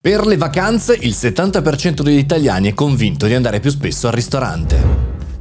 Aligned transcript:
Per 0.00 0.26
le 0.26 0.36
vacanze 0.36 0.96
il 1.00 1.10
70% 1.10 2.02
degli 2.02 2.18
italiani 2.18 2.70
è 2.70 2.72
convinto 2.72 3.26
di 3.26 3.34
andare 3.34 3.58
più 3.58 3.68
spesso 3.68 4.06
al 4.06 4.12
ristorante. 4.12 4.80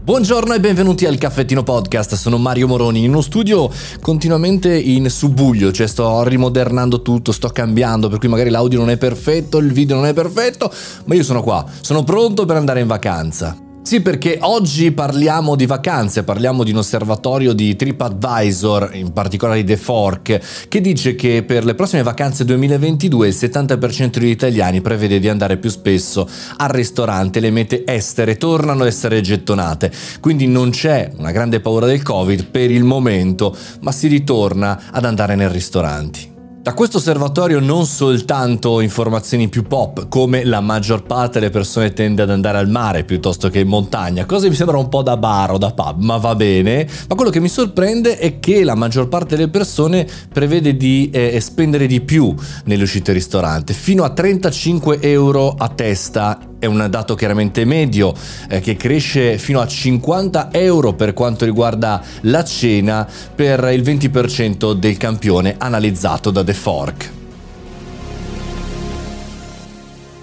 Buongiorno 0.01 0.51
e 0.55 0.59
benvenuti 0.59 1.05
al 1.05 1.19
Caffettino 1.19 1.61
Podcast, 1.61 2.15
sono 2.15 2.39
Mario 2.39 2.65
Moroni, 2.65 3.03
in 3.03 3.11
uno 3.11 3.21
studio 3.21 3.69
continuamente 4.01 4.75
in 4.75 5.11
subbuglio, 5.11 5.71
cioè 5.71 5.85
sto 5.85 6.23
rimodernando 6.23 7.03
tutto, 7.03 7.31
sto 7.31 7.49
cambiando, 7.49 8.09
per 8.09 8.17
cui 8.17 8.29
magari 8.29 8.49
l'audio 8.49 8.79
non 8.79 8.89
è 8.89 8.97
perfetto, 8.97 9.59
il 9.59 9.71
video 9.71 9.97
non 9.97 10.07
è 10.07 10.13
perfetto, 10.13 10.73
ma 11.05 11.13
io 11.13 11.23
sono 11.23 11.43
qua, 11.43 11.63
sono 11.81 12.03
pronto 12.03 12.45
per 12.45 12.55
andare 12.55 12.79
in 12.79 12.87
vacanza. 12.87 13.66
Sì, 13.87 14.01
perché 14.01 14.37
oggi 14.41 14.91
parliamo 14.91 15.55
di 15.55 15.65
vacanze, 15.65 16.25
parliamo 16.25 16.65
di 16.65 16.71
un 16.71 16.79
osservatorio 16.79 17.53
di 17.53 17.73
TripAdvisor, 17.73 18.89
in 18.95 19.13
particolare 19.13 19.63
di 19.63 19.73
The 19.73 19.77
Fork, 19.77 20.67
che 20.67 20.81
dice 20.81 21.15
che 21.15 21.41
per 21.43 21.63
le 21.63 21.73
prossime 21.73 22.03
vacanze 22.03 22.43
2022 22.43 23.29
il 23.29 23.33
70% 23.33 24.19
degli 24.19 24.27
italiani 24.27 24.81
prevede 24.81 25.19
di 25.19 25.29
andare 25.29 25.55
più 25.55 25.69
spesso 25.69 26.27
al 26.57 26.67
ristorante, 26.67 27.39
le 27.39 27.49
mete 27.49 27.83
estere 27.85 28.35
tornano 28.35 28.81
ad 28.81 28.87
essere 28.87 29.21
gettonate, 29.21 29.89
quindi 30.19 30.47
non 30.47 30.71
c'è 30.71 31.09
una 31.15 31.31
grande 31.31 31.61
paura 31.61 31.85
del 31.85 32.03
Covid 32.03 32.43
per 32.47 32.69
il 32.69 32.83
momento, 32.83 33.55
ma 33.79 33.93
si 33.93 34.07
ritorna 34.07 34.91
ad 34.91 35.05
andare 35.05 35.35
nei 35.35 35.49
ristoranti. 35.49 36.26
Da 36.67 36.73
questo 36.73 36.97
osservatorio 36.97 37.61
non 37.61 37.85
soltanto 37.85 38.81
informazioni 38.81 39.47
più 39.47 39.63
pop, 39.63 40.09
come 40.09 40.43
la 40.43 40.59
maggior 40.59 41.03
parte 41.03 41.39
delle 41.39 41.49
persone 41.49 41.93
tende 41.93 42.23
ad 42.23 42.29
andare 42.29 42.57
al 42.57 42.67
mare 42.67 43.05
piuttosto 43.05 43.49
che 43.49 43.59
in 43.59 43.69
montagna, 43.69 44.25
cosa 44.25 44.49
mi 44.49 44.53
sembra 44.53 44.75
un 44.75 44.89
po' 44.89 45.01
da 45.01 45.15
bar 45.15 45.51
o 45.51 45.57
da 45.57 45.71
pub, 45.71 46.01
ma 46.01 46.17
va 46.17 46.35
bene, 46.35 46.85
ma 47.07 47.15
quello 47.15 47.31
che 47.31 47.39
mi 47.39 47.47
sorprende 47.47 48.17
è 48.17 48.41
che 48.41 48.65
la 48.65 48.75
maggior 48.75 49.07
parte 49.07 49.37
delle 49.37 49.47
persone 49.47 50.05
prevede 50.29 50.75
di 50.75 51.09
eh, 51.09 51.39
spendere 51.39 51.87
di 51.87 52.01
più 52.01 52.35
nelle 52.65 52.83
uscite 52.83 53.13
ristorante, 53.13 53.71
fino 53.71 54.03
a 54.03 54.09
35 54.09 54.99
euro 54.99 55.55
a 55.57 55.69
testa 55.69 56.37
è 56.59 56.65
un 56.65 56.87
dato 56.89 57.15
chiaramente 57.15 57.65
medio 57.65 58.13
eh, 58.49 58.59
che 58.59 58.75
cresce 58.75 59.37
fino 59.37 59.59
a 59.59 59.67
50 59.67 60.49
euro 60.51 60.93
per 60.93 61.13
quanto 61.13 61.45
riguarda 61.45 62.01
la 62.21 62.43
cena 62.43 63.07
per 63.35 63.69
il 63.71 63.81
20% 63.81 64.73
del 64.73 64.97
campione 64.97 65.55
analizzato 65.57 66.31
da 66.31 66.43
The 66.43 66.53
Fork. 66.53 67.16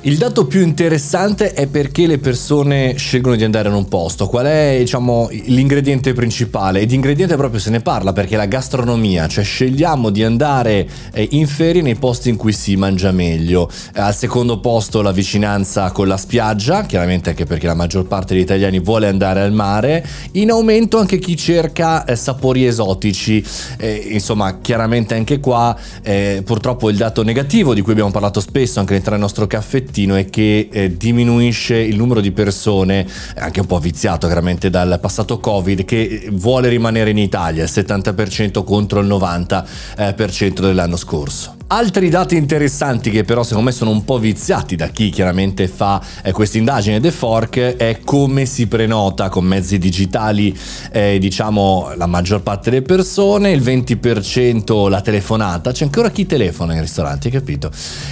Il 0.07 0.19
dato 0.19 0.45
più 0.45 0.61
interessante 0.61 1.55
è 1.55 1.67
perché 1.67 2.07
le 2.07 2.19
persone 2.19 2.93
scelgono 2.95 3.37
di 3.37 3.45
andare 3.45 3.71
in 3.71 3.75
un 3.75 3.89
posto. 3.89 4.27
Qual 4.27 4.45
è, 4.45 4.77
diciamo, 4.79 5.31
l'ingrediente 5.47 6.13
principale? 6.13 6.81
E 6.81 6.87
di 6.87 6.95
ingrediente 6.95 7.37
proprio 7.37 7.59
se 7.59 7.71
ne 7.71 7.81
parla 7.81 8.13
perché 8.13 8.35
è 8.35 8.37
la 8.37 8.45
gastronomia, 8.45 9.27
cioè 9.29 9.43
scegliamo 9.43 10.11
di 10.11 10.23
andare 10.23 10.87
eh, 11.11 11.27
in 11.31 11.47
ferie 11.47 11.81
nei 11.81 11.95
posti 11.95 12.29
in 12.29 12.37
cui 12.37 12.53
si 12.53 12.77
mangia 12.77 13.13
meglio. 13.13 13.71
Al 13.95 14.15
secondo 14.15 14.61
posto 14.61 15.01
la 15.01 15.11
vicinanza 15.11 15.91
con 15.91 16.07
la 16.07 16.19
spiaggia, 16.19 16.85
chiaramente 16.85 17.31
anche 17.31 17.47
perché 17.47 17.67
la 17.67 17.73
maggior 17.73 18.07
parte 18.07 18.35
degli 18.35 18.43
italiani 18.43 18.81
vuole 18.81 19.07
andare 19.07 19.41
al 19.41 19.55
mare. 19.55 20.07
In 20.33 20.51
aumento 20.51 20.99
anche 20.99 21.19
chi 21.19 21.35
cerca 21.35 22.05
eh, 22.05 22.15
sapori 22.15 22.67
esotici. 22.67 23.43
Eh, 23.79 24.09
insomma, 24.11 24.59
chiaramente 24.61 25.15
anche 25.15 25.41
qua 25.41 25.75
eh, 26.03 26.43
purtroppo 26.45 26.91
il 26.91 26.99
dato 26.99 27.23
negativo 27.23 27.73
di 27.73 27.81
cui 27.81 27.93
abbiamo 27.93 28.11
parlato 28.11 28.41
spesso 28.41 28.81
anche 28.81 28.93
all'interno 28.93 29.17
del 29.19 29.27
nostro 29.27 29.47
caffettino 29.47 29.93
pochettino 29.95 30.17
è 30.17 30.29
che 30.29 30.69
eh, 30.71 30.97
diminuisce 30.97 31.77
il 31.77 31.97
numero 31.97 32.21
di 32.21 32.33
persone, 32.33 33.07
anche 33.37 33.61
un 33.61 33.67
po' 33.67 33.79
viziato 33.79 34.27
chiaramente 34.27 34.69
dal 34.69 34.99
passato 35.01 35.39
Covid, 35.39 35.85
che 35.85 36.29
vuole 36.33 36.69
rimanere 36.69 37.11
in 37.11 37.19
Italia, 37.19 37.63
il 37.63 37.71
70% 37.73 38.65
contro 38.65 38.99
il 39.01 39.07
90% 39.07 40.61
dell'anno 40.61 40.97
scorso. 40.97 41.55
Altri 41.67 42.11
dati 42.11 42.37
interessanti 42.37 43.11
che 43.11 43.25
però 43.25 43.43
secondo 43.43 43.71
me 43.71 43.75
sono 43.75 43.91
un 43.91 44.05
po' 44.05 44.19
viziati 44.19 44.77
da 44.77 44.89
chi 44.89 45.09
chiaramente 45.09 45.67
fa 45.67 46.01
eh, 46.23 46.31
questa 46.31 46.59
indagine 46.59 47.01
The 47.01 47.11
Fork 47.11 47.59
è 47.59 48.01
come 48.05 48.45
si 48.45 48.67
prenota 48.67 49.31
con 49.31 49.47
mezzi 49.47 49.79
digitali 49.79 50.57
eh, 50.93 51.17
diciamo 51.19 51.93
la 51.97 52.05
maggior 52.07 52.43
parte 52.43 52.69
delle 52.69 52.83
persone, 52.83 53.51
il 53.51 53.63
20% 53.63 54.91
la 54.91 55.01
telefonata, 55.01 55.73
c'è 55.73 55.85
ancora 55.85 56.11
chi 56.11 56.27
telefona 56.27 56.75
in 56.75 56.81
ristoranti, 56.81 57.29
hai 57.29 57.33
capito? 57.33 57.71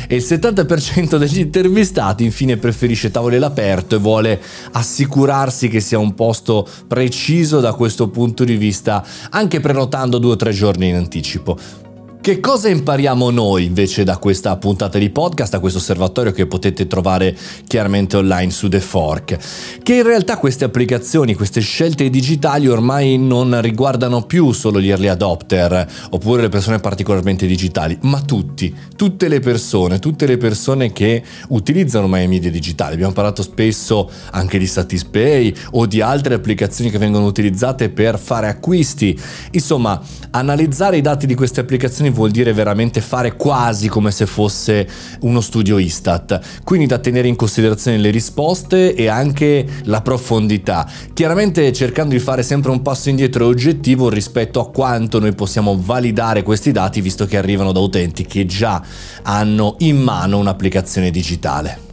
E 0.09 0.17
il 0.17 0.25
70% 0.27 1.17
degli 1.17 1.39
intervistati 1.39 2.25
infine 2.25 2.57
preferisce 2.57 3.11
tavole 3.11 3.37
all'aperto 3.37 3.97
e 3.97 3.99
vuole 3.99 4.41
assicurarsi 4.73 5.69
che 5.69 5.81
sia 5.81 5.99
un 5.99 6.15
posto 6.15 6.67
preciso 6.89 7.61
da 7.61 7.75
questo 7.75 8.09
punto 8.09 8.45
di 8.45 8.57
vista 8.57 9.05
anche 9.29 9.61
prenotando 9.61 10.17
due 10.17 10.33
o 10.33 10.37
tre 10.37 10.53
giorni 10.53 10.89
in 10.89 10.95
anticipo. 10.95 11.91
Che 12.23 12.39
cosa 12.39 12.69
impariamo 12.69 13.31
noi 13.31 13.65
invece 13.65 14.05
da 14.05 14.17
questa 14.17 14.57
puntata 14.57 14.97
di 14.97 15.11
podcast, 15.11 15.51
da 15.51 15.59
questo 15.59 15.81
osservatorio 15.81 16.31
che 16.31 16.47
potete 16.47 16.87
trovare 16.87 17.37
chiaramente 17.67 18.17
online 18.17 18.53
su 18.53 18.69
The 18.69 18.79
Fork? 18.79 19.39
Che 19.83 19.93
in 19.93 20.05
realtà 20.05 20.37
queste 20.37 20.65
applicazioni, 20.65 21.35
queste 21.35 21.61
scelte 21.61 22.09
digitali 22.11 22.69
ormai 22.69 23.19
non 23.19 23.61
riguardano 23.61 24.23
più 24.23 24.53
solo 24.53 24.81
gli 24.81 24.89
early 24.89 25.09
adopter 25.09 25.85
oppure 26.11 26.43
le 26.43 26.49
persone 26.49 26.79
particolarmente 26.79 27.45
digitali, 27.45 27.99
ma 28.03 28.21
tutti, 28.21 28.73
tutte 28.95 29.27
le 29.27 29.41
persone, 29.41 29.99
tutte 29.99 30.25
le 30.25 30.37
persone 30.37 30.93
che 30.93 31.25
utilizzano 31.49 32.05
ormai 32.05 32.27
i 32.27 32.29
media 32.29 32.53
digitali. 32.53 32.95
Abbiamo 32.95 33.15
parlato 33.15 33.43
spesso 33.43 34.09
anche 34.31 34.59
di 34.59 34.69
Satispay 34.69 35.53
o 35.73 35.87
di 35.87 36.01
altre 36.01 36.35
applicazioni 36.35 36.89
che 36.89 36.99
vengono 36.99 37.27
utilizzate 37.27 37.89
per 37.89 38.17
fare 38.17 38.47
acquisti. 38.47 39.21
Insomma, 39.51 40.01
analizzare 40.31 40.99
i 40.99 41.01
dati 41.01 41.27
di 41.27 41.35
queste 41.35 41.59
applicazioni 41.59 42.11
vuol 42.13 42.31
dire 42.31 42.53
veramente 42.53 43.01
fare 43.01 43.35
quasi 43.35 43.89
come 43.89 44.11
se 44.11 44.27
fosse 44.27 44.89
uno 45.21 45.41
studio 45.41 45.79
Istat, 45.79 46.63
quindi 46.65 46.87
da 46.87 46.99
tenere 46.99 47.29
in 47.29 47.37
considerazione 47.37 47.99
le 47.99 48.11
risposte 48.11 48.95
e 48.95 49.09
anche 49.09 49.67
la 49.85 50.01
profondità, 50.01 50.89
chiaramente 51.13 51.73
cercando 51.73 52.15
di 52.15 52.21
fare 52.21 52.43
sempre 52.43 52.71
un 52.71 52.83
passo 52.83 53.09
indietro 53.09 53.47
oggettivo 53.47 54.09
rispetto 54.09 54.61
a 54.61 54.71
quanto 54.71 55.19
noi 55.19 55.35
possiamo 55.35 55.79
validare 55.81 56.43
questi 56.43 56.73
dati 56.73 57.01
visto 57.01 57.27
che 57.27 57.37
arrivano 57.37 57.73
da 57.73 57.81
utenti 57.81 58.25
che 58.25 58.47
già 58.47 58.83
hanno 59.23 59.77
in 59.79 59.99
mano 59.99 60.39
un'applicazione 60.39 61.11
digitale. 61.11 61.92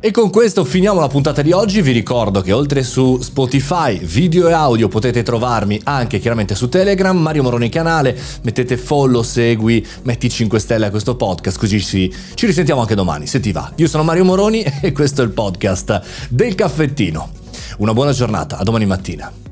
E 0.00 0.12
con 0.12 0.30
questo 0.30 0.64
finiamo 0.64 1.00
la 1.00 1.08
puntata 1.08 1.42
di 1.42 1.50
oggi, 1.50 1.82
vi 1.82 1.90
ricordo 1.90 2.40
che 2.40 2.52
oltre 2.52 2.84
su 2.84 3.18
Spotify, 3.20 3.98
video 3.98 4.46
e 4.46 4.52
audio 4.52 4.86
potete 4.86 5.24
trovarmi 5.24 5.80
anche 5.82 6.20
chiaramente 6.20 6.54
su 6.54 6.68
Telegram, 6.68 7.18
Mario 7.18 7.42
Moroni 7.42 7.68
canale, 7.68 8.16
mettete 8.42 8.76
follow, 8.76 9.22
segui, 9.22 9.84
metti 10.02 10.30
5 10.30 10.60
stelle 10.60 10.86
a 10.86 10.90
questo 10.90 11.16
podcast 11.16 11.58
così 11.58 11.80
ci, 11.80 12.14
ci 12.34 12.46
risentiamo 12.46 12.80
anche 12.80 12.94
domani 12.94 13.26
se 13.26 13.40
ti 13.40 13.50
va. 13.50 13.72
Io 13.74 13.88
sono 13.88 14.04
Mario 14.04 14.24
Moroni 14.24 14.62
e 14.80 14.92
questo 14.92 15.22
è 15.22 15.24
il 15.24 15.32
podcast 15.32 16.00
del 16.28 16.54
caffettino. 16.54 17.30
Una 17.78 17.92
buona 17.92 18.12
giornata, 18.12 18.56
a 18.56 18.62
domani 18.62 18.86
mattina. 18.86 19.47